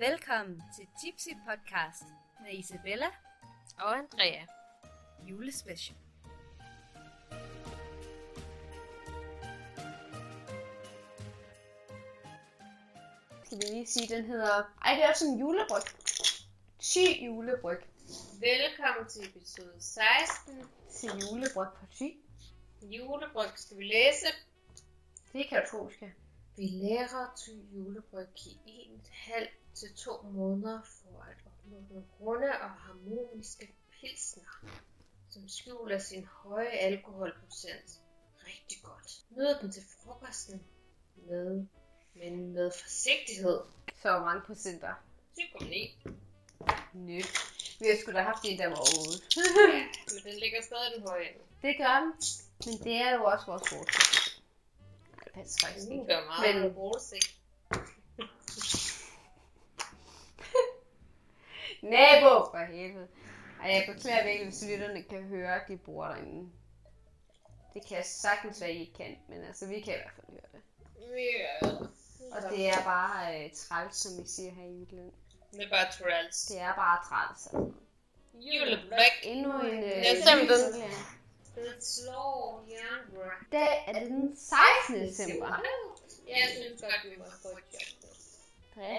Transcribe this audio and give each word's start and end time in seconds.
Velkommen 0.00 0.62
til 0.76 0.86
Tipsy 1.00 1.28
Podcast 1.48 2.02
med 2.42 2.58
Isabella 2.58 3.06
Og 3.78 3.98
Andrea. 3.98 4.44
julespecial. 5.28 5.96
Skal 13.44 13.58
vi 13.58 13.62
lige 13.62 13.86
sige, 13.86 14.16
den 14.16 14.24
hedder... 14.24 14.62
Ej, 14.84 14.94
det 14.94 15.04
er 15.04 15.08
også 15.08 15.26
en 15.26 15.38
julebryg. 15.38 15.82
Syg 16.78 17.22
julebryg. 17.24 17.78
Velkommen 18.40 19.08
til 19.08 19.24
episode 19.28 19.74
16. 19.78 20.64
Til 20.92 21.10
julebryg 21.30 21.68
på 21.80 21.86
syg. 21.90 22.16
Julebryg 22.82 23.50
skal 23.56 23.78
vi 23.78 23.84
læse. 23.84 24.26
Det 25.32 25.48
kan 25.48 25.62
du 25.62 25.70
tro, 25.70 25.82
vi 25.82 25.94
skal. 25.94 26.12
Vi 26.56 26.66
lærer 26.66 27.34
til 27.44 27.68
julebryg 27.72 28.28
i 28.66 28.90
1,5 29.04 29.48
til 29.80 29.94
2 29.94 30.22
måneder 30.22 30.80
for 30.82 31.22
at 31.22 31.36
opnå 31.46 31.76
nogle 31.90 32.04
runde 32.20 32.48
og 32.62 32.70
harmoniske 32.70 33.74
pilsner, 34.00 34.64
som 35.30 35.48
skjuler 35.48 35.98
sin 35.98 36.24
høje 36.24 36.68
alkoholprocent 36.68 38.00
rigtig 38.46 38.78
godt. 38.82 39.20
Nyd 39.30 39.54
den 39.60 39.72
til 39.72 39.82
frokosten 40.04 40.62
med, 41.16 41.66
men 42.14 42.52
med 42.52 42.70
forsigtighed. 42.82 43.60
Så 44.02 44.10
hvor 44.10 44.24
mange 44.24 44.42
procenter? 44.46 44.94
7,9. 45.40 46.10
Nø. 46.94 47.20
Vi 47.80 47.86
har 47.86 47.96
sgu 48.02 48.12
da 48.12 48.22
haft 48.22 48.44
en, 48.44 48.58
der 48.58 48.66
var 48.66 48.80
8. 48.80 49.24
Ja, 49.36 49.84
men 50.14 50.32
den 50.32 50.40
ligger 50.40 50.62
stadig 50.62 50.92
den 50.96 51.02
høje 51.08 51.24
ende. 51.28 51.44
Det 51.62 51.76
gør 51.78 52.00
den. 52.00 52.12
Men 52.66 52.74
det 52.84 52.96
er 52.96 53.14
jo 53.14 53.24
også 53.24 53.46
vores 53.46 53.62
fortsæt. 53.68 54.42
Nej, 55.16 55.24
det 55.24 55.32
passer 55.32 55.66
faktisk 55.66 55.86
Den 55.88 56.00
ikke. 56.00 56.06
gør 56.14 56.24
meget 56.26 56.54
Men- 56.54 56.62
men... 56.62 56.72
roligt. 56.76 57.36
Nabo! 61.82 62.50
For 62.50 62.64
helvede. 62.72 63.08
Ej, 63.62 63.70
jeg 63.70 63.84
beklager 63.94 64.24
virkelig, 64.24 64.48
hvis 64.48 64.64
lytterne 64.70 65.02
kan 65.02 65.22
høre, 65.22 65.54
at 65.54 65.68
de 65.68 65.76
bor 65.76 66.04
derinde. 66.04 66.50
Det 67.74 67.86
kan 67.88 68.04
sagtens 68.04 68.60
være, 68.60 68.72
I 68.72 68.80
ikke 68.80 68.92
kan, 68.94 69.18
men 69.28 69.44
altså, 69.44 69.66
vi 69.66 69.80
kan 69.80 69.94
i 69.94 69.96
hvert 69.96 70.12
fald 70.16 70.26
høre 70.30 70.50
det. 70.52 70.62
Ja. 71.16 71.68
Og 72.36 72.50
det 72.50 72.68
er 72.68 72.84
bare 72.84 73.44
øh, 73.44 73.50
træls, 73.54 73.96
som 73.96 74.22
vi 74.22 74.28
siger 74.28 74.52
her 74.52 74.64
i 74.64 74.86
Jylland. 74.90 75.12
Det 75.52 75.62
er 75.64 75.70
bare 75.70 75.92
træls. 75.92 76.42
Det 76.46 76.60
er 76.60 76.74
bare 76.74 76.98
træls. 77.08 77.46
Altså. 77.46 77.72
Juleblæk. 78.34 79.14
Endnu 79.22 79.60
en... 79.60 79.84
Øh, 79.84 79.90
Jeg 79.90 80.16
stemte 80.22 80.54
den. 80.54 80.74
julekalender. 80.74 81.16
Det 81.54 81.84
slår 81.84 82.64
er 83.86 83.92
det 83.92 84.10
den 84.10 84.36
16. 84.36 85.00
december. 85.00 85.62
Ja, 86.28 86.36
jeg 86.36 86.48
synes 86.56 86.80
godt, 86.80 87.12
vi 87.12 87.16
må 87.18 87.24
få 87.42 87.48
et 87.48 87.64
job. 87.74 87.99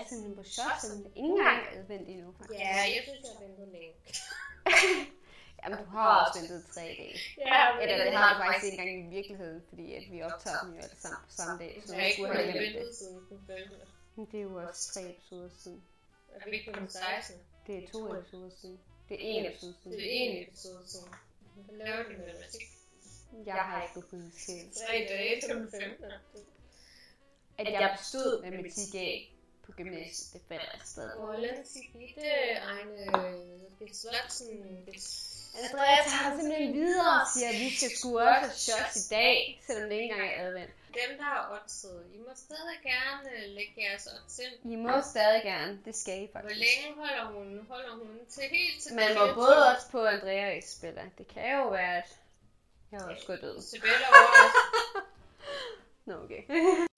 Simpelthen 0.09 0.35
på 0.35 0.43
shot, 0.43 0.77
som 0.81 0.91
ikke 1.05 1.19
engang 1.19 1.59
er 1.67 1.79
advent 1.79 2.07
endnu, 2.09 2.33
faktisk. 2.37 2.59
Ja, 2.59 2.77
jeg 2.95 3.01
synes, 3.07 3.19
jeg 3.23 3.33
har 3.37 3.45
ventet 3.45 3.67
længe. 3.75 3.93
Jamen, 5.61 5.77
du 5.79 5.85
har 5.97 6.07
også 6.25 6.39
ventet 6.39 6.59
tre 6.75 6.81
dage. 6.81 7.17
Ja, 7.37 7.79
Eller 7.81 8.03
det 8.05 8.13
har 8.13 8.29
du 8.33 8.37
faktisk 8.43 8.65
ikke 8.65 8.77
engang 8.81 9.07
i 9.07 9.15
virkeligheden, 9.17 9.61
fordi 9.69 9.85
at 9.99 10.03
vi 10.11 10.17
optager 10.23 10.59
dem 10.63 10.73
jo 10.75 10.79
alle 10.85 10.97
sammen 11.05 11.19
på 11.27 11.31
samme 11.39 11.55
dag. 11.63 11.83
Så 11.85 11.95
Jeg 11.95 12.07
ikke 12.09 12.25
have 12.25 12.51
glemt 12.51 12.75
det. 12.75 12.75
vente 12.75 12.95
siden 12.95 13.19
den. 13.29 13.39
Men 14.15 14.25
det 14.31 14.37
er 14.39 14.43
jo 14.43 14.55
også 14.67 14.93
tre 14.93 15.01
episoder 15.09 15.49
siden. 15.63 15.83
Er 16.35 16.49
vi 16.49 16.55
ikke 16.57 16.73
kun 16.73 16.89
16? 16.89 17.35
Det 17.67 17.83
er 17.83 17.87
to 17.93 18.15
episoder 18.15 18.49
siden. 18.61 18.79
Det 19.09 19.15
er 19.15 19.39
en 19.39 19.45
episode 19.45 19.75
siden. 19.83 19.97
Det 19.97 20.05
er 20.07 20.29
en 20.29 20.47
episode 20.47 20.83
siden. 20.87 21.09
Hvad 21.55 21.75
laver 21.77 22.03
du 22.03 22.09
med 22.09 22.17
matematik? 22.17 22.61
Jeg 23.45 23.53
har 23.53 23.83
ikke 23.83 24.37
se, 24.37 24.51
Tre 24.85 25.07
dage 25.09 25.41
til 25.41 25.49
den 25.55 25.71
15. 25.71 26.05
at 27.57 27.73
jeg 27.73 27.95
bestod 27.97 28.41
matematik 28.43 28.95
af 28.95 29.33
på 29.65 29.71
gymnasiet. 29.71 30.33
Det 30.33 30.41
falder 30.47 30.79
stadig. 30.85 31.15
Hvordan 31.19 31.65
Siggitte, 31.65 32.29
eine 32.75 33.11
Beslutsen, 33.79 34.87
Andreas 35.63 36.05
har 36.13 36.37
simpelthen 36.37 36.73
videre 36.73 37.21
og 37.21 37.27
siger, 37.33 37.49
at 37.49 37.59
vi 37.65 37.69
skal 37.75 37.89
sgu 37.97 38.19
også 38.19 38.59
shots 38.65 38.95
i 38.95 39.09
dag, 39.09 39.61
selvom 39.67 39.89
det 39.89 39.95
ikke 39.95 40.13
engang 40.13 40.29
er 40.29 40.47
advent. 40.47 40.71
Dem, 40.99 41.17
der 41.17 41.23
har 41.23 41.43
oddset, 41.55 42.05
I 42.13 42.17
må 42.17 42.31
stadig 42.35 42.77
gerne 42.83 43.47
lægge 43.47 43.73
jeres 43.77 44.07
odds 44.07 44.39
ind. 44.39 44.71
I 44.73 44.75
må 44.75 45.01
stadig 45.13 45.41
gerne. 45.43 45.79
Det 45.85 45.95
skal 45.95 46.23
I 46.23 46.29
Hvor 46.31 46.41
faktisk. 46.41 46.59
længe 46.59 46.99
holder 47.01 47.25
hun? 47.25 47.67
Holder 47.69 47.91
hun 47.91 48.19
til 48.29 48.43
helt 48.43 48.83
til 48.83 48.95
Man 48.95 49.13
må 49.17 49.33
både 49.33 49.67
også 49.71 49.87
på 49.91 50.05
Andrea 50.05 50.47
og 50.51 50.57
Isabella. 50.57 51.03
Det 51.17 51.27
kan 51.27 51.57
jo 51.59 51.69
være, 51.69 51.97
at 51.97 52.09
jeg 52.91 53.01
også 53.01 53.25
gået 53.27 53.41
død. 53.41 53.57
Isabella 53.57 54.07
over 54.11 54.51
Nå, 56.05 56.23
okay. 56.23 56.43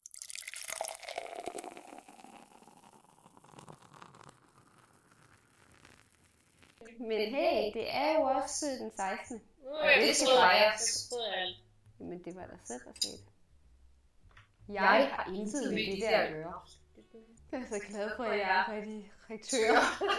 Men 7.00 7.36
hey, 7.36 7.74
det 7.74 7.96
er 7.96 8.14
jo 8.14 8.22
også 8.22 8.66
den 8.66 8.92
16. 8.96 9.42
Nu 9.64 9.70
Og 9.70 9.86
er 9.86 9.90
jeg 9.90 10.02
det. 10.02 10.18
Jeg. 11.36 11.56
Men 12.00 12.24
det 12.26 12.36
var 12.36 12.46
dig 12.46 12.60
selv, 12.66 12.80
der 12.86 12.92
sagde 13.02 13.18
det. 13.18 13.26
Jeg 14.74 15.12
har 15.12 15.34
intet 15.36 15.74
med 15.74 15.92
det 15.92 16.02
der 16.02 16.20
at 16.20 16.34
gøre. 16.34 16.62
Jeg 17.52 17.62
er 17.62 17.66
så 17.70 17.80
glad 17.90 18.12
for, 18.18 18.24
at 18.24 18.40
jeg 18.40 18.60
er 18.60 18.74
redaktør 19.30 19.74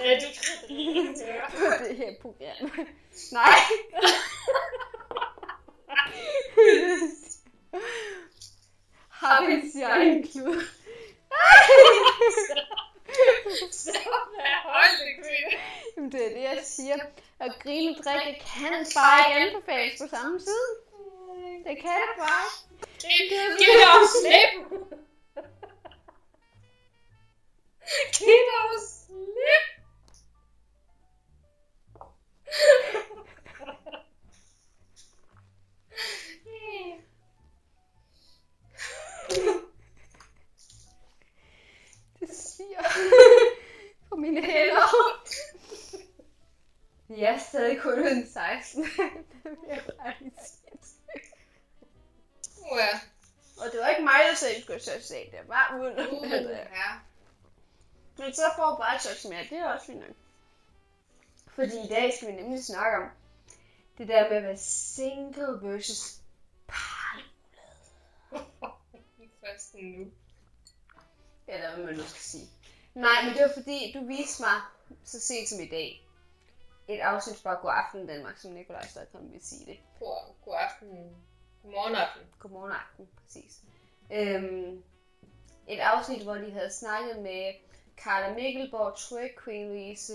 Ja, 0.04 0.18
du 0.20 0.26
kan 0.36 1.14
på 1.50 1.84
det 1.88 1.96
her 1.96 2.14
program. 2.22 2.86
Nej. 3.32 3.58
Har 9.08 9.46
vi 9.46 9.52
en 9.52 9.70
stjerneklud? 9.70 10.62
Stop 13.72 14.26
med 14.36 14.54
hold 14.64 14.94
det, 15.00 15.14
kvinde. 15.14 15.56
Det 16.14 16.26
er 16.26 16.34
det, 16.34 16.42
jeg 16.42 16.60
siger. 16.64 16.98
Og 17.38 17.48
grine 17.62 17.96
og 17.98 18.04
drikke 18.04 18.40
kan 18.54 18.86
bare 18.94 19.18
ikke 19.18 19.40
anbefales 19.40 20.00
på 20.02 20.08
samme 20.08 20.38
tid. 20.38 20.66
Det 21.66 21.76
kan 21.84 22.00
det 22.08 22.16
bare. 22.18 22.46
Giv 23.58 23.74
dog 23.84 24.02
slip. 24.20 24.52
Giv 28.18 28.40
dog 28.52 28.72
slip. 28.88 29.73
Kun 47.84 48.06
den 48.06 48.28
16. 48.32 48.84
det 49.42 49.50
vil 49.50 49.68
jeg 49.68 49.84
bare 49.98 50.14
lige 50.20 50.32
sige. 50.44 50.64
Ja. 52.76 53.00
Og 53.56 53.72
det 53.72 53.80
var 53.80 53.88
ikke 53.88 54.02
mig, 54.02 54.20
der 54.28 54.46
at 54.46 54.62
skulle 54.62 54.80
så 54.80 54.90
se 55.02 55.30
det. 55.30 55.48
var 55.48 55.78
uden 55.80 55.98
Uh, 56.12 56.30
ja. 56.50 56.90
Men 58.18 58.34
så 58.34 58.42
får 58.56 58.76
bare 58.76 59.00
så 59.00 59.28
mere. 59.28 59.44
Det 59.50 59.58
er 59.58 59.72
også 59.72 59.86
fint 59.86 60.00
nok. 60.00 60.16
Fordi 61.54 61.84
i 61.84 61.88
dag 61.88 62.14
skal 62.16 62.28
vi 62.28 62.32
nemlig 62.32 62.64
snakke 62.64 62.96
om 62.96 63.10
det 63.98 64.08
der 64.08 64.28
med 64.28 64.36
at 64.36 64.42
være 64.42 64.58
single 64.58 65.58
versus 65.62 66.20
party. 66.66 67.24
Først 69.46 69.74
nu. 69.74 70.10
Eller 71.48 71.74
hvad 71.74 71.84
man 71.84 71.94
nu 71.94 72.02
skal 72.02 72.22
sige. 72.22 72.48
Nej, 72.94 73.24
men 73.24 73.34
det 73.34 73.42
var 73.42 73.52
fordi, 73.56 73.92
du 73.92 74.06
viste 74.06 74.42
mig 74.42 74.60
så 75.04 75.20
sent 75.20 75.48
som 75.48 75.60
i 75.60 75.68
dag 75.68 76.03
et 76.88 77.00
afsnit 77.00 77.36
fra 77.36 77.54
God 77.54 77.70
Aften 77.74 78.06
Danmark, 78.06 78.38
som 78.38 78.50
Nikolaj 78.50 78.86
Støjkom 78.86 79.32
vil 79.32 79.44
sige 79.46 79.66
det. 79.66 79.78
God, 79.98 80.34
god 80.44 80.54
aften. 80.58 81.16
Godmorgen 81.62 81.94
aften. 81.94 82.22
Godmorgen 82.38 82.72
aften, 82.72 83.08
præcis. 83.22 83.62
Øhm, 84.12 84.84
et 85.68 85.78
afsnit, 85.78 86.22
hvor 86.22 86.34
de 86.34 86.50
havde 86.50 86.70
snakket 86.72 87.18
med 87.18 87.54
Carla 87.96 88.34
Mikkelborg, 88.34 88.96
Tryg, 88.96 89.30
Queen 89.44 89.68
Louise, 89.68 90.12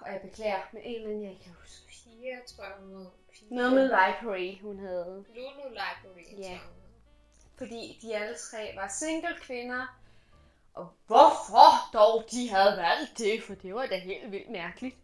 og 0.00 0.12
jeg 0.12 0.20
beklager 0.20 0.60
med 0.72 0.80
en 0.84 0.94
eller 0.94 1.08
anden, 1.08 1.22
jeg 1.22 1.30
ikke 1.30 1.44
kan 1.44 1.54
huske. 1.60 1.86
Pia, 1.88 2.36
tror 2.46 2.64
jeg, 2.64 2.74
hun 2.80 2.96
hed. 2.96 3.06
Pia. 3.32 3.48
Noget 3.50 3.72
med 3.72 3.82
Library, 3.82 4.60
hun 4.62 4.78
havde. 4.78 5.24
Lulu 5.34 5.68
Library. 5.68 6.38
Ja. 6.38 6.42
tror 6.42 6.50
jeg. 6.50 6.60
Fordi 7.58 7.98
de 8.02 8.16
alle 8.16 8.36
tre 8.50 8.72
var 8.76 8.88
single 8.88 9.36
kvinder. 9.40 10.00
Og 10.74 10.88
hvorfor 11.06 11.92
dog 11.92 12.24
de 12.30 12.50
havde 12.50 12.76
valgt 12.76 13.18
det, 13.18 13.42
for 13.42 13.54
det 13.54 13.74
var 13.74 13.86
da 13.86 13.98
helt 13.98 14.32
vildt 14.32 14.50
mærkeligt. 14.50 14.96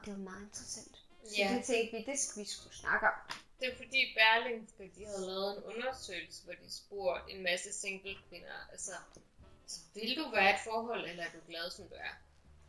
Og 0.00 0.06
det 0.06 0.12
var 0.12 0.18
meget 0.18 0.42
interessant. 0.44 0.96
Så 1.24 1.34
Ja. 1.38 1.48
det 1.54 1.64
tænkte 1.64 1.96
vi, 1.96 2.04
det 2.12 2.18
skal 2.18 2.42
vi 2.42 2.48
skulle 2.48 2.76
snakke 2.76 3.06
om. 3.06 3.12
Det 3.60 3.72
er 3.72 3.76
fordi 3.76 4.00
Berlingske, 4.18 4.92
de 4.96 5.06
havde 5.06 5.26
lavet 5.26 5.56
en 5.56 5.62
undersøgelse, 5.62 6.44
hvor 6.44 6.52
de 6.52 6.72
spurgte 6.72 7.32
en 7.32 7.42
masse 7.42 7.72
single 7.72 8.16
kvinder, 8.28 8.58
altså, 8.72 8.92
altså, 9.62 9.80
vil 9.94 10.16
du 10.16 10.30
være 10.30 10.50
i 10.50 10.54
et 10.54 10.60
forhold, 10.64 11.08
eller 11.10 11.24
er 11.24 11.30
du 11.30 11.38
glad, 11.48 11.70
som 11.70 11.88
du 11.88 11.94
er? 11.94 12.14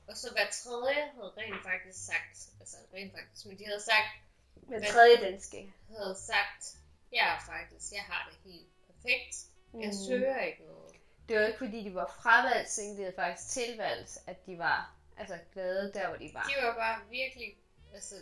Og 0.07 0.17
så 0.17 0.31
hver 0.31 0.47
tredje 0.51 0.93
havde 1.15 1.33
rent 1.37 1.63
faktisk 1.63 2.05
sagt, 2.05 2.49
altså 2.59 2.77
rent 2.93 3.13
faktisk, 3.13 3.45
men 3.45 3.59
de 3.59 3.65
havde 3.65 3.81
sagt, 3.81 4.09
Hvad- 4.55 4.91
tredje 4.93 5.17
danske. 5.21 5.73
havde 5.97 6.15
sagt, 6.31 6.63
er 7.13 7.39
faktisk, 7.45 7.91
jeg 7.93 8.01
har 8.03 8.29
det 8.29 8.51
helt 8.51 8.67
perfekt. 8.87 9.35
Jeg 9.73 9.87
Mm. 9.87 10.05
søger 10.07 10.41
ikke 10.41 10.63
noget. 10.63 10.95
det 11.29 11.39
var 11.39 11.45
ikke 11.45 11.57
fordi, 11.57 11.83
de 11.83 11.95
var 11.95 12.15
fravalgt 12.23 12.69
single, 12.71 12.97
de 12.97 13.01
havde 13.03 13.15
faktisk 13.15 13.49
tilvalgt, 13.49 14.17
at 14.27 14.45
de 14.45 14.57
var 14.57 14.95
altså, 15.17 15.37
glade 15.53 15.91
der, 15.93 16.07
hvor 16.07 16.17
de 16.17 16.31
var. 16.33 16.43
De 16.43 16.65
var 16.65 16.75
bare 16.75 16.99
virkelig, 17.09 17.57
altså, 17.93 18.15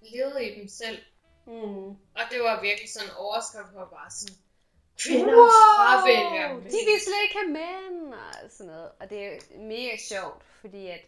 levede 0.00 0.50
i 0.50 0.60
dem 0.60 0.68
selv. 0.68 0.98
Mm. 1.46 1.88
Og 1.88 2.24
det 2.30 2.40
var 2.40 2.62
virkelig 2.62 2.90
sådan 2.92 3.10
overskrift 3.16 3.72
på 3.72 3.84
bare 3.96 4.10
sådan, 4.10 4.36
kvinder 5.02 5.36
wow! 5.36 5.48
fravælger 5.76 6.54
mænd. 6.54 6.64
De 6.64 6.80
vil 6.88 7.00
slet 7.06 7.22
ikke 7.22 7.38
have 7.42 7.52
mænd 7.60 8.14
og 8.14 8.50
sådan 8.50 8.72
noget. 8.72 8.90
Og 9.00 9.10
det 9.10 9.26
er 9.26 9.58
mega 9.58 9.96
sjovt, 9.96 10.44
fordi 10.60 10.86
at 10.86 11.00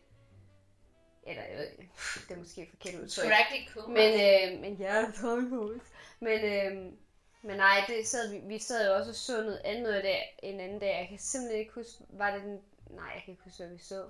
eller 1.26 1.42
jeg 1.42 1.58
ved 1.58 1.66
ikke, 1.70 1.90
det 2.28 2.34
er 2.34 2.38
måske 2.38 2.68
forkert 2.70 2.94
udtryk. 3.02 3.30
Practical. 3.30 3.88
Men, 3.88 4.10
øh, 4.26 4.60
men 4.60 4.74
ja, 4.74 5.06
det 5.06 5.80
Men, 6.20 6.44
øh, 6.44 6.92
men 7.42 7.56
nej, 7.56 7.84
det 7.88 8.06
sad, 8.06 8.30
vi, 8.30 8.38
vi 8.38 8.58
sad 8.58 8.88
jo 8.88 8.94
også 8.94 9.10
og 9.10 9.14
så 9.14 9.42
noget 9.42 9.60
andet 9.64 10.04
dag, 10.04 10.38
en 10.42 10.60
anden 10.60 10.78
dag. 10.78 10.98
Jeg 10.98 11.08
kan 11.08 11.18
simpelthen 11.18 11.60
ikke 11.60 11.72
huske, 11.72 12.04
var 12.08 12.30
det 12.30 12.42
den, 12.42 12.60
nej, 12.96 13.10
jeg 13.14 13.22
kan 13.24 13.32
ikke 13.32 13.44
huske, 13.44 13.64
hvad 13.64 13.72
vi 13.76 13.82
så. 13.82 14.04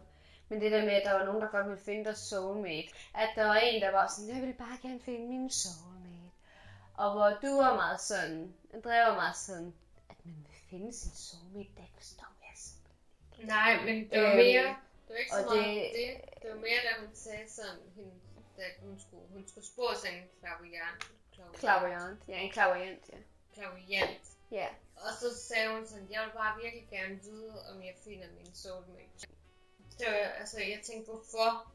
Men 0.48 0.60
det 0.60 0.72
der 0.72 0.84
med, 0.84 0.92
at 0.92 1.04
der 1.04 1.12
var 1.12 1.24
nogen, 1.24 1.42
der 1.42 1.48
godt 1.48 1.66
ville 1.66 1.84
finde 1.84 2.04
deres 2.04 2.18
soulmate. 2.18 2.88
At 3.14 3.28
der 3.36 3.46
var 3.46 3.54
en, 3.54 3.82
der 3.82 3.90
var 3.90 4.06
sådan, 4.06 4.34
jeg 4.34 4.42
vil 4.46 4.54
bare 4.54 4.78
gerne 4.82 5.00
finde 5.00 5.28
min 5.28 5.50
soulmate. 5.50 6.30
Og 6.94 7.12
hvor 7.12 7.38
du 7.42 7.56
var 7.56 7.74
meget 7.74 8.00
sådan, 8.00 8.54
Andrea 8.74 9.08
var 9.08 9.14
meget 9.14 9.36
sådan, 9.36 9.74
at 10.10 10.16
man 10.24 10.34
vil 10.48 10.56
finde 10.70 10.92
sin 10.92 11.10
soulmate, 11.14 11.70
det 11.76 11.88
forstår 11.96 12.32
jeg 12.42 12.52
simpelthen 12.56 13.46
Nej, 13.46 13.84
men 13.86 14.10
det 14.10 14.22
var 14.22 14.34
mere, 14.34 14.64
øhm, 14.64 14.74
det 15.06 15.14
var 15.14 15.16
ikke 15.16 15.30
så 15.30 15.44
meget 15.44 15.66
det, 15.66 15.90
det. 15.98 16.42
Det 16.42 16.50
var 16.50 16.56
mere, 16.56 16.80
da 16.86 17.00
hun 17.00 17.10
sagde 17.14 17.48
sådan, 17.48 17.80
hende, 17.96 18.10
da 18.56 18.62
hun 18.82 18.98
skulle, 18.98 19.22
hun 19.32 19.44
skulle 19.48 19.66
spore 19.66 19.96
sig 19.96 20.10
en 20.18 20.24
klaviant. 20.40 21.02
Klaviant, 21.54 22.20
ja, 22.28 22.38
en 22.38 22.50
klaviant, 22.50 23.10
ja. 23.12 23.18
Klaviant. 23.54 24.26
Ja. 24.50 24.68
Og 24.96 25.12
så 25.20 25.38
sagde 25.38 25.74
hun 25.74 25.86
sådan, 25.86 26.08
jeg 26.10 26.22
vil 26.24 26.32
bare 26.32 26.60
virkelig 26.62 26.88
gerne 26.90 27.20
vide, 27.22 27.70
om 27.70 27.82
jeg 27.82 27.94
finder 28.04 28.26
min 28.38 28.54
soulmate. 28.54 29.28
Var, 29.98 30.14
altså, 30.40 30.60
jeg 30.60 30.80
tænkte, 30.84 31.12
hvorfor? 31.12 31.72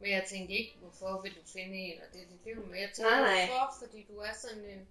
Men 0.00 0.10
jeg 0.10 0.24
tænkte 0.28 0.54
ikke, 0.54 0.76
hvorfor 0.78 1.20
vil 1.20 1.34
du 1.34 1.40
finde 1.52 1.76
en, 1.76 2.00
og 2.00 2.12
det 2.12 2.22
er 2.22 2.26
dit 2.26 2.44
liv. 2.44 2.66
Men 2.66 2.80
jeg 2.80 2.90
tænkte, 2.94 3.02
nej, 3.02 3.20
nej. 3.20 3.46
hvorfor? 3.46 3.86
Fordi 3.86 4.06
du 4.10 4.18
er 4.18 4.32
sådan 4.32 4.64
en 4.64 4.88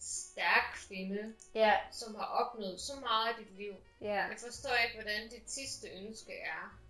stærk 0.00 0.76
kvinde, 0.88 1.34
ja. 1.54 1.76
som 1.92 2.14
har 2.14 2.26
opnået 2.26 2.80
så 2.80 2.92
meget 3.00 3.40
i 3.40 3.44
dit 3.44 3.56
liv. 3.56 3.74
Ja. 4.00 4.22
Jeg 4.24 4.36
forstår 4.38 4.74
ikke, 4.84 5.02
hvordan 5.02 5.28
dit 5.28 5.50
sidste 5.50 5.88
ønske 5.88 6.32
er 6.32 6.80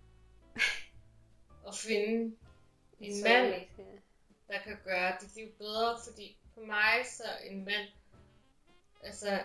at 1.67 1.75
finde 1.75 2.35
en 2.99 3.23
mand, 3.23 3.65
der 4.47 4.59
kan 4.63 4.77
gøre 4.83 5.17
dit 5.21 5.35
liv 5.35 5.51
bedre, 5.57 5.99
fordi 6.07 6.37
for 6.53 6.61
mig 6.61 7.05
så 7.05 7.23
en 7.43 7.65
mand, 7.65 7.87
altså, 9.05 9.39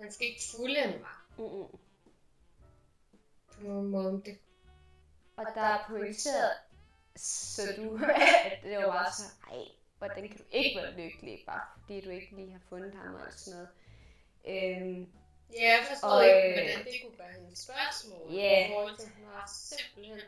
han 0.00 0.12
skal 0.12 0.26
ikke 0.26 0.42
fuldende 0.56 0.98
mig. 0.98 1.16
Mm-mm. 1.38 1.78
På 3.52 3.62
nogen 3.62 3.88
måde. 3.88 4.22
Det... 4.26 4.38
Og 5.36 5.46
der 5.54 5.60
er 5.60 5.84
pointeret, 5.88 6.52
så 7.16 7.62
du, 7.76 8.04
at 8.44 8.58
det 8.62 8.78
var 8.78 8.86
bare 8.86 9.12
så, 9.12 9.24
ej, 9.50 9.64
hvordan 9.98 10.28
kan 10.28 10.38
du 10.38 10.44
ikke 10.50 10.80
være 10.82 10.92
lykkelig, 10.92 11.42
bare 11.46 11.60
fordi 11.80 12.00
du 12.00 12.10
ikke 12.10 12.36
lige 12.36 12.52
har 12.52 12.60
fundet 12.68 12.94
ham 12.94 13.14
og 13.14 13.32
sådan 13.36 13.58
noget. 13.58 13.68
Øhm, 14.46 15.08
ja, 15.52 15.68
jeg 15.76 15.84
forstår 15.90 16.08
og, 16.08 16.26
ikke, 16.26 16.60
hvordan 16.60 16.84
det 16.84 16.94
kunne 17.04 17.18
være 17.18 17.32
hendes 17.32 17.58
spørgsmål. 17.58 18.34
Ja. 18.34 18.66
I 18.66 18.72
forhold 18.72 18.96
til, 18.98 19.08
hun 19.16 19.26
har 19.34 19.50
simpelthen 19.54 20.20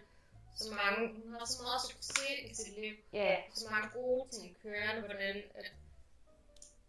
så 0.57 0.69
mange, 0.75 1.23
hun 1.23 1.33
har 1.33 1.45
så 1.45 1.63
meget 1.63 1.81
succes 1.91 2.51
i 2.51 2.55
sit 2.55 2.75
liv. 2.79 2.95
Ja. 3.13 3.37
Så 3.55 3.69
mange 3.71 3.89
gode 3.95 4.29
ting 4.37 4.57
kørende, 4.63 5.03
hvordan 5.03 5.37
at, 5.55 5.73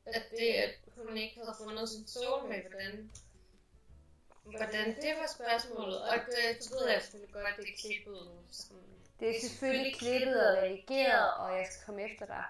at 0.06 0.24
det, 0.32 0.54
at 0.54 0.74
hun 0.98 1.18
ikke 1.18 1.36
havde 1.36 1.56
fundet 1.64 1.90
sin 1.90 2.08
soulmate, 2.08 2.70
hvordan 2.70 3.12
hvordan 4.44 4.96
det 5.02 5.14
var 5.20 5.28
spørgsmålet. 5.38 6.02
Og 6.02 6.16
det, 6.26 6.64
så 6.64 6.70
ved 6.76 6.90
jeg 6.90 7.02
selvfølgelig 7.02 7.34
godt, 7.34 7.58
det 7.58 7.70
er 7.70 7.82
klippet 7.88 8.30
sammen. 8.52 8.86
Det 9.20 9.30
er 9.30 9.42
selvfølgelig 9.42 9.96
klippet 9.96 10.48
og 10.48 10.58
redigeret, 10.58 11.34
og 11.34 11.58
jeg 11.58 11.68
skal 11.72 11.86
komme 11.86 12.12
efter 12.12 12.26
dig. 12.26 12.44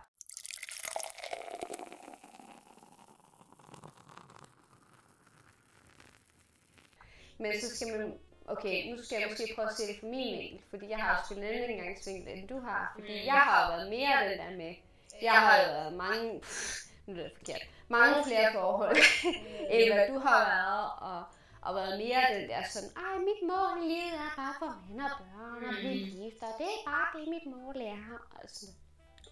Men 7.37 7.61
så 7.61 7.75
skal 7.75 7.97
man... 7.97 8.19
Okay, 8.47 8.91
nu 8.91 9.03
skal 9.03 9.19
jeg 9.19 9.29
måske 9.29 9.53
prøve 9.55 9.69
at 9.69 9.75
se 9.75 9.87
det 9.87 9.99
fra 9.99 10.07
min 10.07 10.39
vinkel, 10.39 10.61
fordi 10.69 10.89
jeg 10.89 10.97
har 10.97 11.21
også 11.21 11.33
en 11.33 11.43
anden 11.43 11.69
indgangsvinkel, 11.69 12.37
end 12.37 12.47
du 12.47 12.59
har. 12.59 12.91
Fordi 12.95 13.19
mm. 13.19 13.25
jeg 13.25 13.41
har 13.41 13.77
været 13.77 13.89
mere 13.89 14.29
den 14.29 14.37
der 14.39 14.51
med... 14.57 14.75
Jeg 15.21 15.31
har 15.31 15.57
været 15.57 15.93
mange... 15.93 16.41
Pff, 16.41 16.90
nu 17.05 17.13
er 17.13 17.23
det 17.23 17.31
forkert. 17.37 17.61
Mange 17.87 18.15
flere 18.27 18.53
forhold, 18.53 18.97
end 19.73 19.93
hvad 19.93 20.07
du 20.07 20.19
har 20.19 20.39
været, 20.53 20.89
og 21.09 21.23
og 21.61 21.75
været 21.75 21.99
mere 22.03 22.39
den 22.39 22.49
der 22.49 22.63
sådan, 22.69 22.89
ej, 23.05 23.17
mit 23.29 23.41
mål 23.51 23.83
i 23.83 23.87
livet 23.93 24.13
er 24.13 24.33
bare 24.35 24.55
for 24.59 24.69
mænd 24.89 25.01
og 25.01 25.11
børn 25.19 25.63
og 25.69 25.73
blive 25.79 26.05
gift, 26.15 26.43
og 26.47 26.53
det 26.59 26.69
er 26.75 26.81
bare 26.91 27.07
det, 27.19 27.27
mit 27.35 27.47
mål 27.55 27.75
er. 27.77 28.03
Altså. 28.41 28.65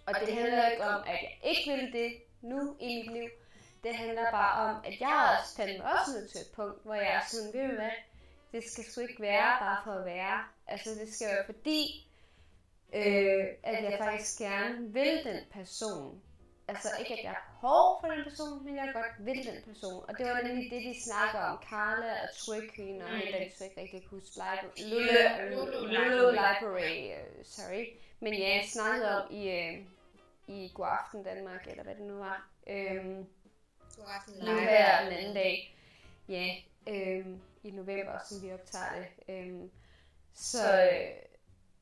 Og 0.05 0.13
det 0.19 0.33
handler 0.33 0.69
ikke 0.69 0.83
om, 0.83 1.01
at 1.07 1.17
jeg 1.25 1.39
ikke 1.43 1.71
vil 1.71 1.93
det 1.93 2.11
nu 2.41 2.77
i 2.79 2.87
mit 2.97 3.11
liv. 3.13 3.29
Det 3.83 3.95
handler 3.95 4.31
bare 4.31 4.69
om, 4.69 4.75
at 4.85 4.99
jeg 4.99 5.37
også 5.39 5.55
fandt 5.55 5.77
mig 5.77 5.91
også 5.93 6.11
ned 6.11 6.27
til 6.27 6.41
et 6.41 6.51
punkt, 6.55 6.83
hvor 6.83 6.93
jeg 6.93 7.13
er 7.13 7.25
sådan, 7.27 7.53
ved 7.53 7.75
hvad, 7.75 7.91
det 8.51 8.63
skal 8.63 8.83
sgu 8.83 9.01
ikke 9.01 9.21
være 9.21 9.57
bare 9.59 9.81
for 9.83 9.91
at 9.91 10.05
være. 10.05 10.43
Altså 10.67 10.89
det 10.89 11.13
skal 11.13 11.27
være 11.27 11.45
fordi, 11.45 12.09
øh, 12.93 13.45
at 13.63 13.83
jeg 13.83 13.95
faktisk 13.99 14.39
gerne 14.39 14.93
vil 14.93 15.23
den 15.23 15.39
person, 15.51 16.21
altså 16.69 16.89
ikke 16.99 17.13
at 17.13 17.23
jeg 17.23 17.31
har 17.31 17.43
behov 17.61 18.01
for 18.01 18.07
den 18.13 18.23
person, 18.23 18.65
men 18.65 18.75
jeg 18.75 18.89
godt 18.93 19.13
vil 19.19 19.45
den 19.49 19.59
person. 19.69 20.03
Og 20.07 20.17
det 20.17 20.25
var 20.25 20.41
nemlig 20.47 20.71
det, 20.71 20.81
de 20.83 21.03
snakker 21.03 21.39
om. 21.39 21.63
Carla 21.69 22.11
og 22.23 22.29
Twicking 22.43 23.03
og 23.03 23.09
hende, 23.09 23.31
der 23.31 23.43
de 23.43 23.51
så 23.57 23.63
ikke 23.63 23.81
rigtig 23.81 24.05
kunne 24.09 24.19
huske. 24.19 24.35
Lulu, 25.93 26.29
Library, 26.31 26.95
sorry. 27.43 27.85
Men 28.19 28.33
ja, 28.33 28.49
jeg 28.57 28.65
snakkede 28.73 29.23
om 29.23 29.31
i, 29.31 29.43
uh, 29.47 30.55
i 30.55 30.71
God 30.73 30.87
Aften 30.99 31.23
Danmark, 31.23 31.67
eller 31.67 31.83
hvad 31.83 31.95
det 31.95 32.05
nu 32.05 32.17
var. 32.17 32.49
Øhm, 32.67 33.25
God 33.95 34.05
Aften 34.17 34.33
Nu 34.45 34.53
hver 34.53 35.03
den 35.03 35.13
anden 35.13 35.35
dag. 35.35 35.75
Ja, 36.29 36.47
øhm, 36.87 37.41
i 37.63 37.71
november, 37.71 38.19
som 38.25 38.41
vi 38.43 38.53
optager 38.53 38.95
det. 38.95 39.35
Øhm, 39.35 39.71
så, 40.33 40.83
øh, 40.83 41.28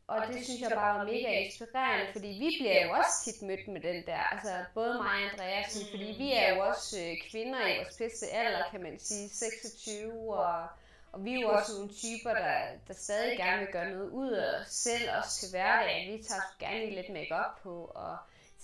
og, 0.08 0.28
det, 0.28 0.36
det 0.36 0.44
synes 0.46 0.62
jeg 0.62 0.72
bare 0.72 1.00
var 1.00 1.06
mega 1.06 1.40
inspirerende, 1.46 2.12
fordi 2.12 2.28
vi 2.28 2.50
bliver 2.60 2.86
jo 2.86 2.92
også 2.92 3.14
tit 3.24 3.42
mødt 3.42 3.68
med 3.68 3.82
den 3.82 4.06
der, 4.06 4.24
altså 4.34 4.54
både 4.74 4.94
mig 4.94 5.18
og 5.26 5.32
Andreas, 5.32 5.86
fordi 5.92 6.16
vi 6.18 6.34
er 6.34 6.56
jo 6.56 6.60
også 6.62 7.00
øh, 7.00 7.16
kvinder 7.32 7.68
i 7.68 7.78
vores 7.78 7.98
bedste 7.98 8.26
alder, 8.28 8.64
kan 8.72 8.84
man 8.84 9.00
sige, 9.00 9.30
26, 9.30 10.38
og, 10.38 10.68
og 11.12 11.26
vi 11.26 11.34
er 11.34 11.40
jo 11.40 11.50
også 11.50 11.74
nogle 11.74 11.94
typer, 11.94 12.34
der, 12.34 12.58
der 12.88 12.94
stadig 12.94 13.38
gerne 13.38 13.60
vil 13.60 13.72
gøre 13.72 13.90
noget 13.90 14.10
ud 14.10 14.32
af 14.32 14.60
os 14.62 14.68
selv, 14.68 15.10
også 15.18 15.40
til 15.40 15.50
hverdag. 15.50 16.18
Vi 16.18 16.24
tager 16.24 16.42
gerne 16.60 16.80
lige 16.80 16.96
lidt 16.96 17.14
makeup 17.14 17.60
på, 17.64 17.92
og 17.96 18.18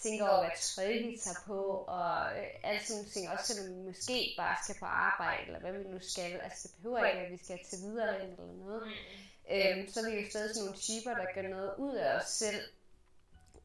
tænker 0.04 0.28
over, 0.28 0.40
hvad 0.40 0.58
tøj 0.76 0.88
vi 0.88 1.18
tager 1.24 1.42
på, 1.46 1.62
og 1.88 2.38
øh, 2.38 2.48
alt 2.64 2.88
sådan 2.88 3.06
ting, 3.06 3.30
også 3.30 3.46
selvom 3.54 3.76
vi 3.76 3.82
måske 3.90 4.34
bare 4.38 4.56
skal 4.64 4.76
på 4.80 4.86
arbejde, 4.86 5.44
eller 5.48 5.60
hvad 5.60 5.72
vi 5.72 5.84
nu 5.84 6.00
skal. 6.02 6.32
Altså 6.44 6.68
det 6.68 6.76
behøver 6.84 7.06
ikke, 7.06 7.20
at 7.20 7.32
vi 7.32 7.38
skal 7.38 7.60
til 7.70 7.80
videre 7.82 8.24
eller 8.24 8.36
noget. 8.66 8.84
Øhm, 9.54 9.88
så 9.88 10.00
er 10.00 10.12
vi 10.12 10.20
jo 10.20 10.30
stadig 10.30 10.56
sådan 10.56 10.66
nogle 10.66 10.80
typer, 10.80 11.14
der 11.14 11.26
gør 11.36 11.50
noget 11.50 11.74
ud 11.78 11.96
af 11.96 12.16
os 12.16 12.26
selv. 12.26 12.62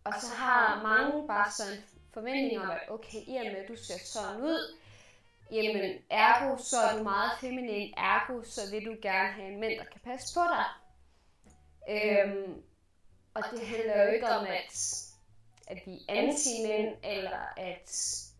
Og 0.04 0.12
så 0.20 0.26
har 0.26 0.82
mange 0.82 1.26
bare 1.26 1.50
sådan 1.52 1.72
en 1.72 1.84
forventning 2.12 2.60
om, 2.60 2.70
at 2.70 2.80
okay, 2.88 3.18
i 3.26 3.36
og 3.36 3.44
med, 3.44 3.56
at 3.56 3.68
du 3.68 3.76
ser 3.76 3.98
sådan 3.98 4.40
ud, 4.40 4.76
jamen 5.52 5.98
ergo, 6.10 6.56
så 6.56 6.76
er 6.76 6.96
du 6.96 7.02
meget 7.02 7.30
feminin, 7.40 7.94
ergo, 7.96 8.42
så 8.44 8.60
vil 8.70 8.86
du 8.86 8.96
gerne 9.02 9.32
have 9.32 9.52
en 9.52 9.60
mand, 9.60 9.78
der 9.78 9.84
kan 9.84 10.00
passe 10.04 10.34
på 10.34 10.40
dig. 10.40 10.66
Øhm, 11.88 12.62
og 13.34 13.42
det 13.50 13.66
handler 13.66 14.02
jo 14.02 14.10
ikke 14.10 14.26
om, 14.26 14.46
at, 14.46 15.02
at 15.66 15.78
vi 15.86 16.04
er 16.08 16.14
anti-mænd, 16.14 16.96
eller 17.04 17.54
at, 17.56 17.90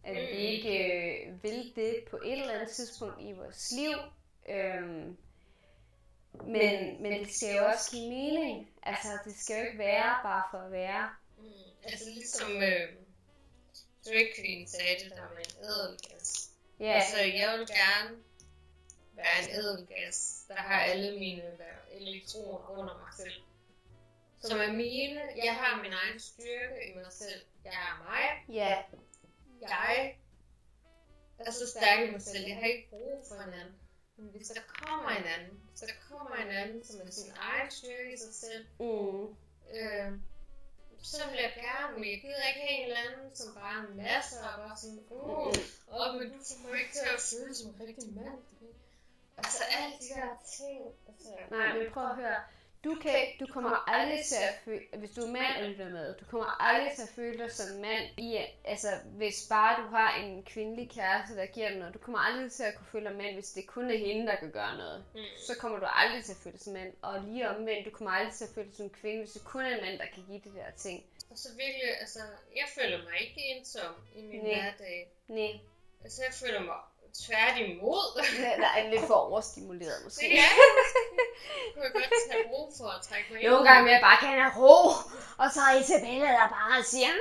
at 0.04 0.16
vi 0.16 0.36
ikke 0.36 0.94
øh, 0.94 1.42
vil 1.42 1.72
det 1.76 2.04
på 2.10 2.16
et 2.24 2.32
eller 2.32 2.54
andet 2.54 2.70
tidspunkt 2.70 3.20
i 3.20 3.32
vores 3.32 3.72
liv. 3.72 3.96
Øhm, 4.48 5.16
men, 6.32 7.02
men 7.02 7.12
det 7.24 7.34
skal 7.34 7.56
jo 7.56 7.64
også 7.64 7.90
give 7.90 8.08
mening. 8.10 8.70
Altså, 8.82 9.08
det 9.24 9.34
skal 9.40 9.58
jo 9.58 9.66
ikke 9.66 9.78
være 9.78 10.18
bare 10.22 10.44
for 10.50 10.58
at 10.58 10.72
være. 10.72 11.10
Mm. 11.38 11.44
Altså, 11.84 12.04
ligesom 12.10 12.50
øh, 12.62 12.88
Drake 14.06 14.32
Queen 14.36 14.68
sagde 14.68 15.04
det 15.04 15.10
der 15.10 15.28
med 15.34 15.44
en 15.46 15.64
ædelgas. 15.64 16.50
Ja. 16.80 16.92
Altså, 16.92 17.16
jeg 17.16 17.58
vil 17.58 17.66
gerne 17.66 18.16
være 19.12 19.36
en 19.42 19.50
ædelgas, 19.58 20.44
der 20.48 20.54
har 20.54 20.80
alle 20.80 21.18
mine 21.18 21.42
elektroner 21.90 22.70
under 22.70 22.94
mig 22.98 23.12
selv. 23.16 23.42
Som 24.42 24.58
er 24.60 24.72
mine. 24.72 25.20
Jeg 25.44 25.54
har 25.54 25.82
min 25.82 25.92
egen 25.92 26.20
styrke 26.20 26.90
i 26.90 26.94
mig 26.94 27.12
selv. 27.12 27.42
Jeg 27.64 27.72
er 27.72 28.04
mig. 28.08 28.56
Ja. 28.56 28.82
Jeg 29.60 30.16
er 31.38 31.50
så 31.50 31.66
stærk 31.70 32.08
i 32.08 32.10
mig 32.10 32.22
selv. 32.22 32.46
Jeg 32.46 32.56
har 32.56 32.66
ikke 32.66 32.88
brug 32.90 33.24
for 33.28 33.34
hinanden. 33.34 33.74
Men 34.18 34.28
hvis 34.34 34.48
der 34.48 34.60
kommer 34.78 35.10
en 35.10 35.24
anden, 35.24 35.60
hvis 35.70 35.80
der 35.80 35.96
kommer 36.08 36.34
en 36.36 36.50
anden, 36.50 36.84
som 36.84 37.00
er 37.00 37.10
sin 37.10 37.32
egen 37.36 37.70
styrke 37.70 38.12
i 38.14 38.16
sig 38.16 38.34
selv, 38.34 38.66
mm. 38.80 39.22
øh, 39.76 40.12
så 41.02 41.28
vil 41.30 41.38
jeg 41.46 41.52
gerne, 41.64 41.94
men 41.94 42.10
jeg 42.12 42.20
gider 42.22 42.48
ikke 42.50 42.60
have 42.66 42.78
en 42.78 42.86
eller 42.86 43.00
anden, 43.06 43.36
som 43.36 43.54
bare 43.54 43.74
er 43.78 43.86
en 43.88 43.96
masse, 43.96 44.36
og 44.40 44.52
bare 44.64 44.76
sådan, 44.76 45.02
uh, 45.10 45.54
oh, 45.96 46.14
men 46.18 46.26
du 46.32 46.38
får 46.48 46.68
mig 46.68 46.80
ikke 46.80 46.92
til 46.92 47.08
at 47.14 47.20
føle 47.30 47.54
som 47.54 47.66
en 47.70 47.86
rigtig 47.88 48.08
mand. 48.14 48.38
Altså 49.36 49.62
alle 49.78 49.94
de 50.02 50.08
der 50.14 50.30
ting. 50.56 50.80
Altså, 51.08 51.30
Nej, 51.50 51.78
men 51.78 51.92
prøv 51.92 52.06
at 52.10 52.16
høre. 52.16 52.40
Du, 52.84 52.94
kan, 52.94 53.14
du 53.40 53.46
kommer 53.46 53.90
aldrig 53.90 54.24
til 54.24 54.34
at 54.48 54.54
føle, 54.64 54.80
hvis 54.98 55.10
du 55.10 55.20
er 55.20 55.30
mand 55.32 55.56
og 55.62 55.68
lytter 55.68 55.88
med, 55.88 56.14
du 56.14 56.24
kommer 56.24 56.62
aldrig 56.62 56.92
til 56.96 57.02
at 57.02 57.08
føle 57.08 57.38
dig 57.38 57.52
som 57.52 57.76
mand 57.76 58.18
i, 58.18 58.38
altså 58.64 58.88
hvis 59.04 59.46
bare 59.48 59.82
du 59.82 59.88
har 59.88 60.16
en 60.16 60.42
kvindelig 60.42 60.90
kæreste, 60.90 61.36
der 61.36 61.46
giver 61.46 61.68
dig 61.68 61.78
noget, 61.78 61.94
du 61.94 61.98
kommer 61.98 62.18
aldrig 62.18 62.52
til 62.52 62.62
at 62.62 62.74
kunne 62.74 62.86
føle 62.86 63.08
dig 63.08 63.16
mand, 63.16 63.34
hvis 63.34 63.50
det 63.50 63.66
kun 63.66 63.90
er 63.90 63.96
hende, 63.96 64.26
der 64.26 64.36
kan 64.36 64.50
gøre 64.50 64.76
noget. 64.76 65.04
Mm. 65.14 65.20
Så 65.46 65.54
kommer 65.60 65.78
du 65.78 65.86
aldrig 65.86 66.24
til 66.24 66.32
at 66.32 66.38
føle 66.42 66.52
dig 66.52 66.62
som 66.62 66.72
mand, 66.72 66.92
og 67.02 67.20
lige 67.20 67.48
omvendt, 67.48 67.86
du 67.86 67.90
kommer 67.90 68.10
aldrig 68.10 68.34
til 68.34 68.44
at 68.44 68.50
føle 68.54 68.68
dig 68.68 68.76
som 68.76 68.90
kvinde, 68.90 69.18
hvis 69.18 69.32
det 69.32 69.44
kun 69.44 69.64
er 69.64 69.76
en 69.76 69.84
mand, 69.84 69.98
der 69.98 70.06
kan 70.14 70.24
give 70.28 70.40
de 70.44 70.58
der 70.58 70.70
ting. 70.76 71.04
Og 71.30 71.38
så 71.38 71.48
virkelig, 71.48 72.00
altså, 72.00 72.20
jeg 72.56 72.68
føler 72.74 72.98
mig 72.98 73.20
ikke 73.20 73.40
ensom 73.40 73.94
i 74.16 74.22
min 74.22 74.40
Nej. 74.40 74.54
hverdag. 74.54 75.10
Nej, 75.28 75.60
Altså, 76.04 76.22
jeg 76.22 76.34
føler 76.34 76.60
mig 76.60 76.76
tværtimod. 77.24 78.06
er 78.78 78.90
lidt 78.90 79.06
for 79.10 79.14
overstimuleret 79.14 79.98
måske. 80.04 80.20
Det 80.20 80.38
er 80.38 80.52
kunne 81.72 81.84
jeg 81.84 81.92
godt 81.92 82.12
tage 82.30 82.44
brug 82.50 82.68
for 82.78 82.88
at 82.96 83.02
trække 83.08 83.26
mig 83.32 83.42
Nogle 83.42 83.64
gange 83.68 83.84
vil 83.84 83.92
jeg 83.96 84.04
bare 84.08 84.18
gerne 84.26 84.42
have 84.42 84.54
ro, 84.62 84.76
og 85.42 85.46
så 85.54 85.60
er 85.68 85.74
Isabella 85.82 86.28
der 86.38 86.48
bare 86.58 86.82
siger, 86.92 87.12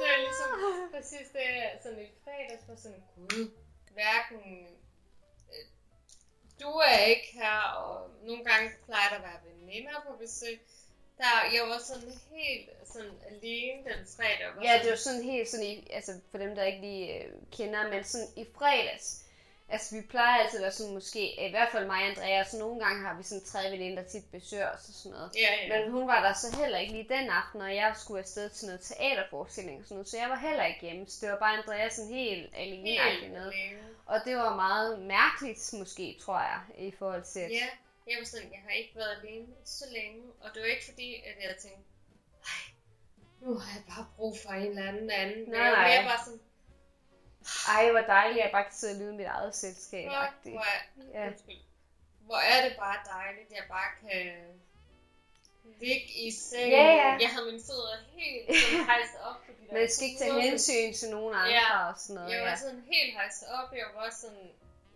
Det 0.00 0.08
er 0.14 0.20
ligesom 0.26 0.50
præcis 0.94 1.26
det, 1.36 1.46
er 1.64 1.70
sådan 1.82 2.02
i 2.06 2.10
fredags 2.24 2.64
var 2.68 2.76
sådan, 2.84 3.02
gud, 3.16 3.44
hverken 3.96 4.40
øh, 5.54 5.64
du 6.62 6.70
er 6.90 6.98
ikke 7.12 7.28
her, 7.40 7.58
og 7.82 8.10
nogle 8.28 8.44
gange 8.44 8.66
plejer 8.86 9.08
der 9.08 9.16
at 9.16 9.22
være 9.22 9.40
veninder 9.50 9.96
på 10.06 10.12
besøg. 10.22 10.60
Der, 11.22 11.34
jeg 11.56 11.62
var 11.72 11.80
sådan 11.90 12.12
helt 12.34 12.70
sådan 12.92 13.14
alene 13.30 13.78
den 13.88 14.00
fredag. 14.16 14.48
og 14.48 14.56
var 14.56 14.62
Ja, 14.62 14.78
det 14.82 14.90
var 14.90 14.96
sådan 14.96 15.22
helt 15.22 15.48
sådan 15.48 15.66
i, 15.66 15.88
altså 15.92 16.12
for 16.30 16.38
dem, 16.38 16.54
der 16.54 16.62
ikke 16.62 16.80
lige 16.80 17.24
øh, 17.24 17.32
kender, 17.56 17.90
men 17.90 18.04
sådan 18.04 18.26
i 18.36 18.44
fredags. 18.58 19.24
Altså 19.72 19.96
vi 19.96 20.02
plejer 20.02 20.38
altid 20.38 20.58
at 20.58 20.62
være 20.62 20.72
sådan 20.72 20.94
måske, 20.94 21.46
i 21.46 21.50
hvert 21.50 21.68
fald 21.72 21.86
mig 21.86 22.02
og 22.02 22.08
Andrea, 22.08 22.44
så 22.44 22.58
nogle 22.58 22.84
gange 22.84 23.06
har 23.06 23.14
vi 23.16 23.22
sådan 23.22 23.44
tre 23.44 23.70
veninder, 23.70 24.02
der 24.02 24.08
tit 24.08 24.24
besøger 24.32 24.70
os 24.70 24.88
og 24.88 24.94
sådan 24.94 25.12
noget. 25.16 25.30
Ja, 25.36 25.52
ja. 25.62 25.68
Men 25.82 25.90
hun 25.90 26.08
var 26.08 26.22
der 26.22 26.32
så 26.32 26.56
heller 26.60 26.78
ikke 26.78 26.92
lige 26.92 27.08
den 27.08 27.30
aften, 27.30 27.60
og 27.60 27.74
jeg 27.74 27.94
skulle 27.96 28.20
afsted 28.20 28.50
til 28.50 28.66
noget 28.66 28.80
teaterforestilling 28.80 29.78
og 29.80 29.84
sådan 29.84 29.94
noget, 29.94 30.08
så 30.08 30.16
jeg 30.16 30.28
var 30.28 30.36
heller 30.36 30.64
ikke 30.64 30.80
hjemme. 30.80 31.06
Så 31.08 31.18
det 31.20 31.32
var 31.32 31.38
bare 31.38 31.58
Andrea 31.58 31.88
sådan 31.88 32.10
helt 32.10 32.54
alene 32.56 32.88
helt 32.88 33.00
alene. 33.00 33.52
Og 34.06 34.20
det 34.24 34.36
var 34.36 34.56
meget 34.56 34.98
mærkeligt 34.98 35.72
måske, 35.78 36.18
tror 36.24 36.38
jeg, 36.38 36.60
i 36.78 36.90
forhold 36.98 37.22
til, 37.22 37.40
at 37.40 37.50
Ja, 37.50 37.66
jeg 38.10 38.18
var 38.18 38.24
sådan, 38.24 38.52
jeg 38.52 38.60
har 38.66 38.70
ikke 38.70 38.92
været 38.96 39.16
alene 39.22 39.46
så 39.64 39.84
længe, 39.90 40.22
og 40.40 40.50
det 40.54 40.62
var 40.62 40.68
ikke 40.68 40.84
fordi, 40.90 41.14
at 41.14 41.36
jeg 41.48 41.56
tænkte, 41.62 41.82
"Ej, 42.44 42.62
nu 43.40 43.54
har 43.54 43.70
jeg 43.76 43.84
bare 43.88 44.06
brug 44.16 44.38
for 44.42 44.50
en 44.50 44.66
eller 44.68 44.88
anden 44.88 45.10
anden. 45.10 45.48
Nej, 45.50 45.60
jeg 45.62 45.72
var 45.72 45.76
nej. 45.78 45.88
mere 45.96 46.04
bare 46.10 46.24
sådan, 46.24 46.40
ej, 47.68 47.90
hvor 47.90 48.00
dejligt, 48.00 48.38
at 48.38 48.44
jeg 48.44 48.52
bare 48.52 48.64
kan 48.64 48.72
sidde 48.72 48.92
og 48.94 49.00
lyde 49.00 49.12
mit 49.12 49.26
eget 49.26 49.54
selskab. 49.54 50.08
Fuck, 50.10 50.52
hvor 50.52 50.60
er, 50.60 50.80
Ja. 51.24 51.30
hvor 52.20 52.36
er 52.36 52.68
det 52.68 52.76
bare 52.78 52.98
dejligt, 53.06 53.46
at 53.50 53.56
jeg 53.56 53.64
bare 53.68 53.90
kan 54.00 54.26
ligge 55.80 56.06
i 56.26 56.30
sengen. 56.30 56.70
Ja, 56.70 56.86
ja. 57.02 57.10
Jeg 57.20 57.28
har 57.34 57.44
mine 57.44 57.60
fødder 57.68 57.96
helt 58.16 58.46
sådan 58.60 58.84
hejst 58.92 59.14
op 59.28 59.36
der 59.46 59.72
Man 59.76 59.90
skal 59.90 60.06
ikke 60.06 60.18
tage 60.18 60.40
hensyn 60.42 60.92
til 60.94 61.10
nogen 61.10 61.34
andre 61.34 61.50
Ja, 61.50 61.88
og 61.88 61.98
sådan 61.98 62.14
noget. 62.14 62.30
Jeg 62.30 62.38
ja. 62.42 62.48
var 62.50 62.56
sådan 62.56 62.84
helt 62.92 63.12
hejst 63.12 63.44
op, 63.58 63.72
jeg 63.72 63.86
var 63.94 64.10
sådan, 64.10 64.50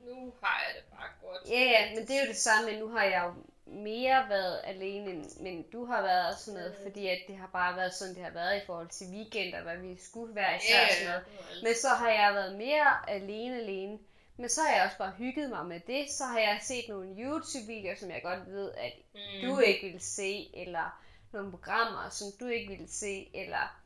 nu 0.07 0.33
har 0.43 0.65
jeg 0.67 0.75
det 0.83 0.85
bare 0.99 1.09
godt. 1.23 1.51
Ja, 1.51 1.61
ja, 1.61 1.95
men 1.95 2.07
det 2.07 2.17
er 2.17 2.21
jo 2.23 2.29
det 2.29 2.37
samme, 2.37 2.79
nu 2.81 2.89
har 2.89 3.05
jeg 3.05 3.23
jo 3.27 3.35
mere 3.67 4.27
været 4.29 4.61
alene, 4.65 5.25
men 5.41 5.63
du 5.73 5.85
har 5.85 6.03
været 6.03 6.27
og 6.35 6.39
sådan 6.39 6.61
noget, 6.61 6.75
Mhm. 6.75 6.83
fordi 6.83 7.07
at 7.09 7.19
det 7.29 7.37
har 7.37 7.47
bare 7.53 7.77
været 7.77 7.95
sådan, 7.95 8.15
det 8.15 8.23
har 8.25 8.31
været 8.31 8.57
i 8.63 8.67
forhold 8.67 8.89
til 8.89 9.07
weekender, 9.07 9.63
hvad 9.63 9.77
vi 9.77 9.97
skulle 9.99 10.35
være 10.35 10.57
især 10.57 10.83
og 10.85 10.89
sådan 10.93 11.09
noget. 11.09 11.25
Men 11.63 11.75
så 11.75 11.89
har 11.89 12.11
jeg 12.11 12.35
været 12.35 12.57
mere 12.57 13.11
alene 13.11 13.57
alene. 13.61 13.99
Men 14.37 14.49
så 14.49 14.61
har 14.63 14.75
jeg 14.77 14.85
også 14.85 14.99
bare 14.99 15.11
hygget 15.19 15.51
mig 15.51 15.67
med 15.67 15.81
det. 15.87 16.11
Så 16.11 16.25
har 16.25 16.39
jeg 16.39 16.59
set 16.63 16.85
nogle 16.89 17.09
YouTube-videoer, 17.19 17.97
som 17.97 18.11
jeg 18.11 18.23
godt 18.23 18.47
ved, 18.47 18.73
at 18.73 18.93
Mm. 19.15 19.49
du 19.49 19.59
ikke 19.59 19.87
ville 19.87 20.01
se, 20.01 20.51
eller 20.55 21.01
nogle 21.33 21.51
programmer, 21.51 22.09
som 22.11 22.27
du 22.41 22.47
ikke 22.47 22.69
ville 22.69 22.89
se, 22.89 23.31
eller, 23.35 23.81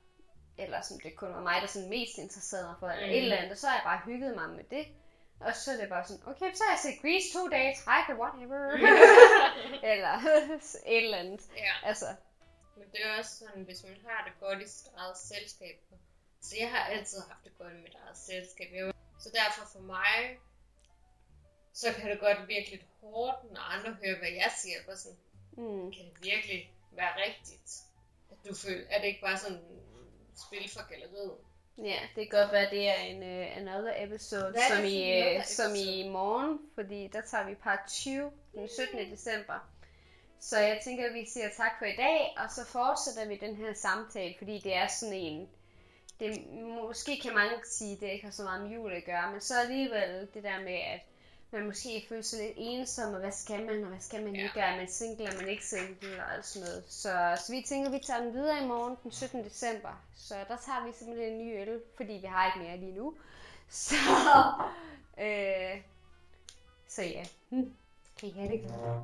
eller 0.58 0.80
som 0.80 1.00
det 1.00 1.16
kun 1.16 1.28
var 1.34 1.40
mig, 1.42 1.60
der 1.60 1.66
sådan 1.66 1.88
mest 1.88 2.18
interesserede 2.18 2.66
mig 2.66 2.74
for, 2.80 2.88
eller 2.88 3.06
Mm. 3.06 3.12
et 3.12 3.18
eller 3.22 3.36
andet. 3.36 3.50
Og 3.52 3.58
så 3.58 3.66
har 3.66 3.74
jeg 3.74 3.84
bare 3.84 4.00
hygget 4.04 4.34
mig 4.34 4.50
med 4.50 4.64
det. 4.70 4.86
Og 5.40 5.56
så 5.56 5.72
er 5.72 5.76
det 5.76 5.88
bare 5.88 6.04
sådan, 6.06 6.22
okay, 6.26 6.54
så 6.54 6.62
har 6.64 6.72
jeg 6.74 6.80
set 6.82 7.02
Grease 7.02 7.28
to 7.34 7.48
dage, 7.48 7.76
træk 7.84 8.08
whatever. 8.22 8.60
eller 9.92 10.14
et 10.86 11.04
eller 11.04 11.18
andet. 11.18 11.42
ja. 11.56 11.74
Altså, 11.88 12.06
Men 12.76 12.86
det 12.92 13.00
er 13.06 13.18
også 13.18 13.32
sådan, 13.38 13.62
hvis 13.62 13.84
man 13.84 13.96
har 14.08 14.24
det 14.24 14.32
godt 14.40 14.62
i 14.62 14.68
sit 14.68 14.88
eget 14.96 15.18
selskab. 15.18 15.76
Så 16.40 16.56
jeg 16.60 16.70
har 16.70 16.84
altid 16.84 17.18
haft 17.28 17.44
det 17.44 17.58
godt 17.58 17.72
i 17.72 17.76
mit 17.76 17.96
eget 18.04 18.18
selskab. 18.18 18.68
Jeg, 18.74 18.92
så 19.18 19.30
derfor 19.34 19.68
for 19.72 19.80
mig, 19.80 20.38
så 21.72 21.92
kan 21.92 22.10
det 22.10 22.20
godt 22.20 22.48
virke 22.48 22.70
lidt 22.70 22.86
hårdt, 23.00 23.52
når 23.52 23.60
andre 23.60 23.90
hører, 24.02 24.18
hvad 24.18 24.32
jeg 24.42 24.52
siger. 24.62 24.78
Bare 24.86 24.96
sådan, 24.96 25.18
mm, 25.52 25.92
kan 25.92 26.04
det 26.04 26.14
virkelig 26.22 26.72
være 26.92 27.12
rigtigt? 27.26 27.70
At 28.30 28.38
du 28.48 28.54
føler, 28.54 28.86
er 28.90 28.98
det 29.00 29.06
ikke 29.06 29.20
bare 29.20 29.38
sådan 29.38 29.62
spil 30.46 30.70
for 30.74 30.88
galleriet? 30.88 31.38
Ja, 31.84 31.98
det 32.16 32.30
kan 32.30 32.40
godt 32.40 32.52
være, 32.52 32.70
det 32.70 32.88
er 32.88 32.94
en 32.94 33.22
uh, 33.22 33.56
another 33.56 33.92
episode, 33.96 34.50
Hvad 34.50 34.52
det 34.52 34.76
som 34.76 34.84
i, 34.84 35.20
uh, 35.20 35.26
another 35.26 35.42
som 35.42 35.74
i 35.74 36.00
episode? 36.00 36.10
morgen, 36.10 36.58
fordi 36.74 37.08
der 37.12 37.20
tager 37.20 37.46
vi 37.46 37.54
part 37.54 37.78
20 37.88 38.30
den 38.54 38.68
17. 38.68 39.10
december. 39.10 39.68
Så 40.40 40.58
jeg 40.58 40.80
tænker, 40.84 41.06
at 41.06 41.14
vi 41.14 41.26
siger 41.26 41.48
tak 41.56 41.72
for 41.78 41.84
i 41.84 41.96
dag, 41.96 42.34
og 42.36 42.50
så 42.50 42.66
fortsætter 42.66 43.28
vi 43.28 43.36
den 43.36 43.56
her 43.56 43.72
samtale, 43.72 44.34
fordi 44.38 44.58
det 44.58 44.74
er 44.74 44.86
sådan 44.86 45.14
en... 45.14 45.48
Det, 46.20 46.46
måske 46.82 47.20
kan 47.22 47.34
mange 47.34 47.54
sige, 47.64 47.92
at 47.92 48.00
det 48.00 48.10
ikke 48.10 48.24
har 48.24 48.32
så 48.32 48.42
meget 48.42 48.62
med 48.62 48.70
jul 48.70 48.92
at 48.92 49.04
gøre, 49.04 49.32
men 49.32 49.40
så 49.40 49.54
alligevel 49.60 50.28
det 50.34 50.42
der 50.42 50.60
med, 50.60 50.74
at 50.74 51.00
man 51.50 51.66
måske 51.66 52.06
føler 52.08 52.22
sig 52.22 52.38
lidt 52.38 52.54
ensom, 52.56 53.14
og 53.14 53.20
hvad 53.20 53.32
skal 53.32 53.66
man, 53.66 53.82
og 53.82 53.88
hvad 53.88 54.00
skal 54.00 54.24
man 54.24 54.36
ikke, 54.36 54.60
er 54.60 54.76
man 54.76 54.88
single, 54.88 55.24
er 55.24 55.40
man 55.40 55.48
ikke 55.48 55.66
single, 55.66 56.24
og 56.24 56.34
alt 56.34 56.46
sådan 56.46 56.68
noget. 56.68 56.84
Så, 56.88 57.42
så 57.46 57.52
vi 57.52 57.64
tænker, 57.68 57.88
at 57.88 57.94
vi 57.94 58.02
tager 58.06 58.20
den 58.20 58.32
videre 58.32 58.64
i 58.64 58.66
morgen, 58.66 58.96
den 59.02 59.10
17. 59.12 59.44
december. 59.44 60.02
Så 60.16 60.34
der 60.34 60.56
tager 60.56 60.86
vi 60.86 60.92
simpelthen 60.92 61.32
en 61.32 61.46
ny 61.46 61.60
øl, 61.60 61.80
fordi 61.96 62.12
vi 62.12 62.26
har 62.26 62.46
ikke 62.46 62.68
mere 62.68 62.76
lige 62.76 62.98
nu. 62.98 63.14
Så, 63.70 63.94
øh, 65.20 65.82
så 66.88 67.02
ja, 67.02 67.24
hm. 67.50 67.74
kan 68.18 68.28
I 68.28 68.32
have 68.32 68.52
det 68.52 68.62
godt? 68.62 69.02